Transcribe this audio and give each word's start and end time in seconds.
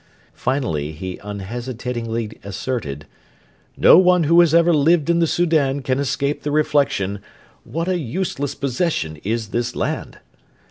Finally, 0.33 0.93
he 0.93 1.19
unhesitatingly 1.23 2.31
asserted: 2.43 3.05
'No 3.77 3.99
one 3.99 4.23
who 4.23 4.39
has 4.39 4.51
ever 4.51 4.73
lived 4.73 5.11
in 5.11 5.19
the 5.19 5.27
Soudan 5.27 5.83
can 5.83 5.99
escape 5.99 6.41
the 6.41 6.49
reflection 6.49 7.19
"What 7.65 7.87
a 7.87 7.99
useless 7.99 8.55
possession 8.55 9.17
is 9.17 9.49
this 9.49 9.75
land!"' 9.75 10.17